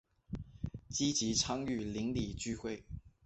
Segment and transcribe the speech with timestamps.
[0.89, 2.83] 积极参与邻里聚会